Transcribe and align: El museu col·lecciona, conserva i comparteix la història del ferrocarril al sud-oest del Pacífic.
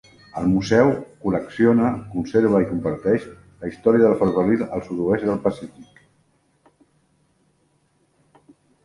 El 0.41 0.45
museu 0.51 0.87
col·lecciona, 1.25 1.89
conserva 2.13 2.61
i 2.63 2.65
comparteix 2.69 3.27
la 3.65 3.69
història 3.73 4.01
del 4.05 4.15
ferrocarril 4.23 4.63
al 4.79 4.83
sud-oest 4.87 5.29
del 5.29 5.37
Pacífic. 5.45 6.01